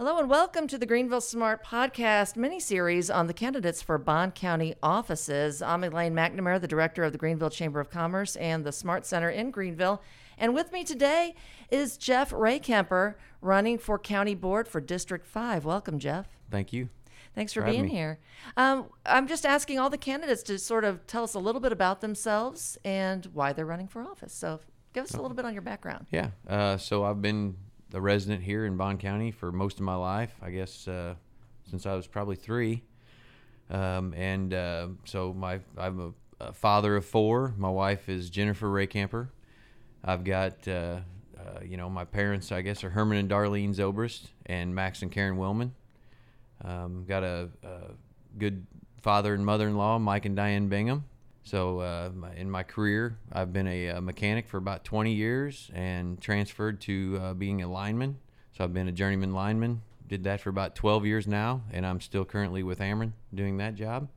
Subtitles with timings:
[0.00, 4.34] Hello and welcome to the Greenville Smart Podcast mini series on the candidates for Bond
[4.34, 5.60] County offices.
[5.60, 9.28] I'm Elaine McNamara, the director of the Greenville Chamber of Commerce and the Smart Center
[9.28, 10.00] in Greenville.
[10.38, 11.34] And with me today
[11.70, 15.66] is Jeff Raykemper, running for County Board for District 5.
[15.66, 16.28] Welcome, Jeff.
[16.50, 16.88] Thank you.
[17.34, 18.20] Thanks for, For being here.
[18.56, 21.72] Um, I'm just asking all the candidates to sort of tell us a little bit
[21.72, 24.32] about themselves and why they're running for office.
[24.32, 24.60] So
[24.94, 26.06] give us a little bit on your background.
[26.10, 26.30] Yeah.
[26.48, 27.54] Uh, so I've been
[27.92, 30.34] a resident here in Bond County for most of my life.
[30.42, 31.14] I guess uh,
[31.68, 32.82] since I was probably three.
[33.70, 37.54] Um, and uh, so my I'm a, a father of four.
[37.56, 39.28] My wife is Jennifer Ray Raycamper.
[40.02, 41.00] I've got uh,
[41.38, 42.52] uh, you know my parents.
[42.52, 45.70] I guess are Herman and Darlene Zobrist and Max and Karen Willman.
[46.64, 47.92] Um, got a, a
[48.38, 48.66] good
[49.00, 51.04] father and mother-in-law, Mike and Diane Bingham.
[51.42, 56.20] So uh, in my career, I've been a, uh mechanic for about 20 years and
[56.20, 58.18] transferred to uh, being a lineman.
[58.56, 59.82] So I've been a journeyman lineman.
[60.06, 63.76] Did that for about 12 years now, and I'm still currently with Ameren doing that
[63.76, 64.08] job.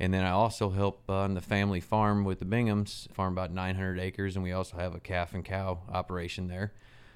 [0.00, 4.00] And then I also help on the family farm with the Binghams, farm about 900
[4.00, 6.72] acres, and we also have a calf and cow operation there.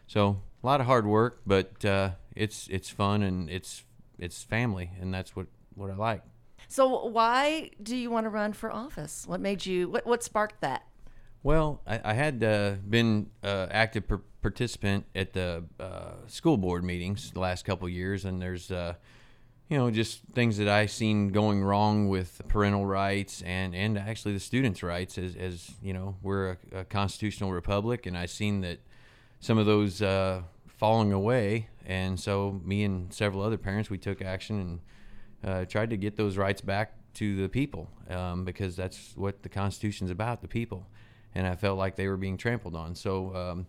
[0.07, 3.85] So a lot of hard work, but uh, it's it's fun and it's
[4.19, 6.23] it's family, and that's what what I like.
[6.69, 9.25] So why do you want to run for office?
[9.27, 9.89] What made you?
[9.89, 10.87] What what sparked that?
[11.45, 16.85] Well, I, I had uh, been uh, active per- participant at the uh, school board
[16.85, 18.95] meetings the last couple years, and there's, uh,
[19.69, 24.33] you know, just things that I seen going wrong with parental rights and, and actually
[24.33, 25.19] the students' rights.
[25.19, 28.79] As, as you know, we're a, a constitutional republic, and I seen that
[29.41, 34.23] some of those uh, falling away, and so me and several other parents we took
[34.23, 34.81] action and
[35.45, 39.49] uh, tried to get those rights back to the people um, because that's what the
[39.49, 40.87] Constitution's about, the people.
[41.35, 42.95] And I felt like they were being trampled on.
[42.95, 43.67] So, um,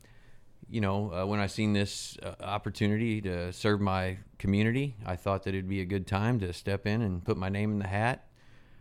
[0.69, 5.43] you know, uh, when I seen this uh, opportunity to serve my community, I thought
[5.43, 7.87] that it'd be a good time to step in and put my name in the
[7.87, 8.27] hat.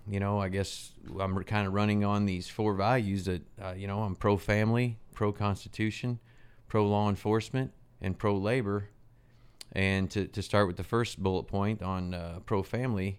[0.06, 3.86] You know, I guess I'm kind of running on these four values that, uh, you
[3.86, 6.18] know, I'm pro family, pro constitution,
[6.68, 8.90] pro law enforcement, and pro labor.
[9.74, 13.18] And to, to start with the first bullet point on uh, pro family,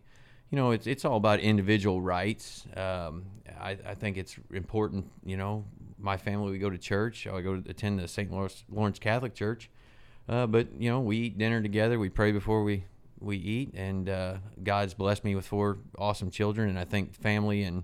[0.50, 2.66] you know, it's, it's all about individual rights.
[2.78, 3.26] Um,
[3.60, 5.66] I, I think it's important, you know,
[5.98, 7.28] my family, we go to church.
[7.28, 8.32] I go to attend the St.
[8.32, 9.70] Lawrence, Lawrence Catholic Church.
[10.30, 12.00] Uh, but, you know, we eat dinner together.
[12.00, 12.86] We pray before we,
[13.20, 13.74] we eat.
[13.74, 16.70] And uh, God's blessed me with four awesome children.
[16.70, 17.84] And I think family and,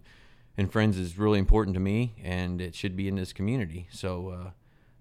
[0.57, 2.13] and friends is really important to me.
[2.23, 3.87] And it should be in this community.
[3.91, 4.49] So uh,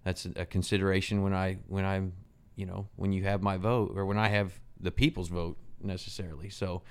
[0.05, 2.13] that's a, a consideration when I, when I'm,
[2.61, 6.51] you know, when you have my vote or when I have the people's vote necessarily.
[6.51, 6.83] So,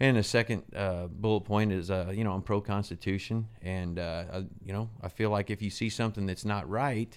[0.00, 4.24] and the second uh, bullet point is, uh, you know, I'm pro Constitution, and uh,
[4.32, 7.16] I, you know, I feel like if you see something that's not right,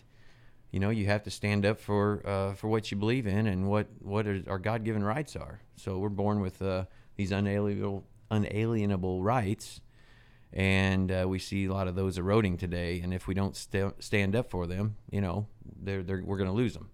[0.71, 3.67] you know, you have to stand up for uh, for what you believe in and
[3.67, 5.59] what what our God given rights are.
[5.75, 6.85] So we're born with uh,
[7.15, 9.81] these unalienable unalienable rights,
[10.53, 13.01] and uh, we see a lot of those eroding today.
[13.01, 15.47] And if we don't st- stand up for them, you know,
[15.81, 16.91] they're, they're we're going to lose them.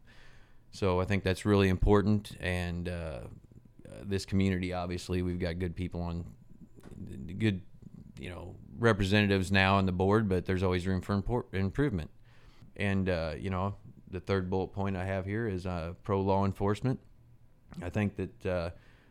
[0.74, 3.20] So I think that's really important, and uh, uh,
[4.04, 6.26] this community, obviously, we've got good people on,
[7.38, 7.62] good,
[8.20, 12.10] you know, representatives now on the board, but there's always room for improvement.
[12.76, 13.76] And uh, you know,
[14.10, 17.00] the third bullet point I have here is uh, pro law enforcement.
[17.84, 18.70] I think that uh,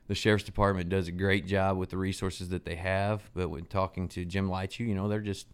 [0.08, 3.66] the sheriff's department does a great job with the resources that they have, but when
[3.66, 5.46] talking to Jim Leitschuh, you know, they're just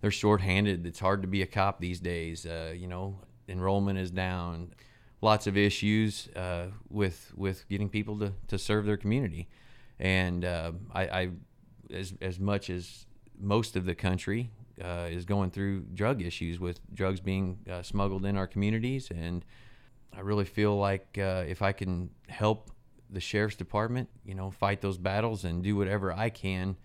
[0.00, 0.86] they're shorthanded.
[0.86, 2.46] It's hard to be a cop these days.
[2.46, 3.18] Uh, you know,
[3.48, 4.70] enrollment is down.
[5.22, 9.48] Lots of issues uh, with with getting people to, to serve their community,
[9.98, 11.30] and uh, I, I
[11.90, 13.06] as as much as
[13.38, 14.50] most of the country
[14.82, 19.44] uh, is going through drug issues with drugs being uh, smuggled in our communities, and
[20.14, 22.70] I really feel like uh, if I can help
[23.08, 26.76] the sheriff's department, you know, fight those battles and do whatever I can,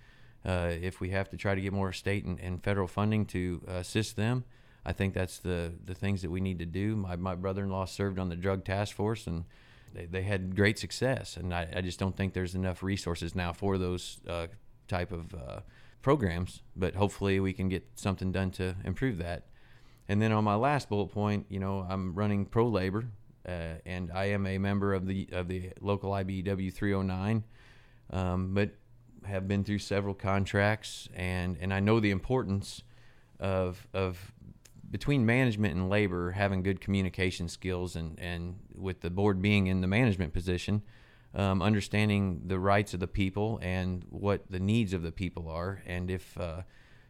[0.45, 3.61] uh, if we have to try to get more state and, and federal funding to
[3.67, 4.43] assist them,
[4.85, 6.95] I think that's the the things that we need to do.
[6.95, 9.45] My my brother-in-law served on the drug task force and.
[9.93, 13.51] They, they had great success, and I, I just don't think there's enough resources now
[13.51, 14.47] for those uh,
[14.87, 15.59] type of uh,
[16.01, 16.61] programs.
[16.77, 19.47] But hopefully, we can get something done to improve that.
[20.07, 23.05] And then on my last bullet point, you know, I'm running pro labor,
[23.47, 27.43] uh, and I am a member of the of the local IBEW 309,
[28.11, 28.71] um, but
[29.25, 32.83] have been through several contracts, and and I know the importance
[33.39, 34.33] of of
[34.91, 39.81] between management and labor having good communication skills, and and with the board being in
[39.81, 40.83] the management position.
[41.33, 45.81] Um, understanding the rights of the people and what the needs of the people are,
[45.85, 46.63] and if uh,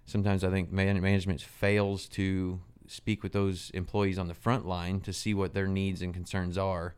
[0.06, 5.00] sometimes I think man- management fails to speak with those employees on the front line
[5.02, 6.94] to see what their needs and concerns are.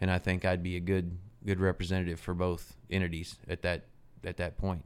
[0.00, 3.86] And I think I'd be a good good representative for both entities at that
[4.24, 4.84] at that point.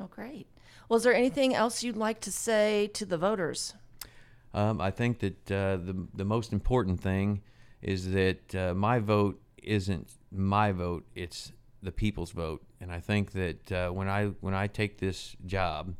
[0.00, 0.46] Oh, great.
[0.88, 3.74] Well, is there anything else you'd like to say to the voters?
[4.54, 7.42] Um, I think that uh, the the most important thing
[7.80, 11.52] is that uh, my vote isn't my vote; it's
[11.82, 12.62] the people's vote.
[12.80, 15.94] And I think that uh, when I when I take this job,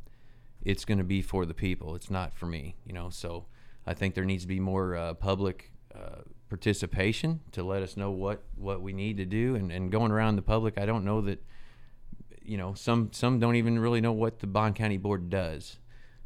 [0.63, 1.95] it's going to be for the people.
[1.95, 3.09] It's not for me, you know.
[3.09, 3.45] So
[3.85, 8.11] I think there needs to be more uh, public uh, participation to let us know
[8.11, 9.55] what what we need to do.
[9.55, 11.43] And, and going around the public, I don't know that
[12.41, 15.77] you know some some don't even really know what the Bond County Board does.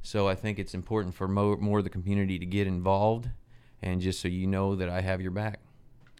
[0.07, 3.29] So I think it's important for more, more of the community to get involved,
[3.81, 5.59] and just so you know that I have your back.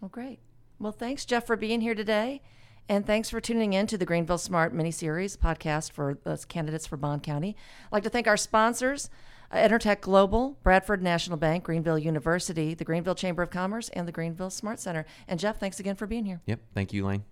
[0.02, 0.40] Well, great.
[0.78, 2.42] Well, thanks, Jeff, for being here today.
[2.90, 6.98] And thanks for tuning in to the Greenville Smart mini-series podcast for the candidates for
[6.98, 7.56] Bond County.
[7.86, 9.10] I'd like to thank our sponsors,
[9.52, 14.12] uh, Intertech Global, Bradford National Bank, Greenville University, the Greenville Chamber of Commerce, and the
[14.12, 15.06] Greenville Smart Center.
[15.30, 16.42] And Jeff, thanks again for being here.
[16.46, 16.60] Yep.
[16.74, 17.24] Thank you, Lane.